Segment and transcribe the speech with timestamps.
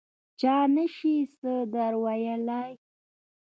[0.39, 2.71] چا نه شي څه در ویلای.